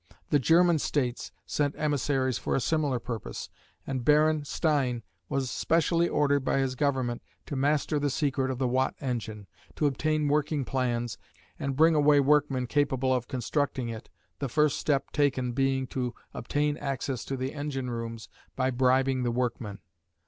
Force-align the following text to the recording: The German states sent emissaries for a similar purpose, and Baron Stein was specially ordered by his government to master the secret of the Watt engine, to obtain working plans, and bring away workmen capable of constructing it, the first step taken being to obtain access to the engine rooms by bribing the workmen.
The 0.31 0.39
German 0.39 0.79
states 0.79 1.31
sent 1.45 1.75
emissaries 1.77 2.39
for 2.39 2.55
a 2.55 2.59
similar 2.59 2.97
purpose, 2.97 3.51
and 3.85 4.03
Baron 4.03 4.45
Stein 4.45 5.03
was 5.29 5.51
specially 5.51 6.09
ordered 6.09 6.39
by 6.39 6.57
his 6.57 6.73
government 6.73 7.21
to 7.45 7.55
master 7.55 7.99
the 7.99 8.09
secret 8.09 8.49
of 8.49 8.57
the 8.57 8.67
Watt 8.67 8.95
engine, 8.99 9.45
to 9.75 9.85
obtain 9.85 10.27
working 10.27 10.65
plans, 10.65 11.19
and 11.59 11.75
bring 11.75 11.93
away 11.93 12.19
workmen 12.19 12.65
capable 12.65 13.13
of 13.13 13.27
constructing 13.27 13.89
it, 13.89 14.09
the 14.39 14.49
first 14.49 14.79
step 14.79 15.11
taken 15.11 15.51
being 15.51 15.85
to 15.89 16.15
obtain 16.33 16.77
access 16.77 17.23
to 17.25 17.37
the 17.37 17.53
engine 17.53 17.91
rooms 17.91 18.27
by 18.55 18.71
bribing 18.71 19.21
the 19.21 19.29
workmen. 19.29 19.77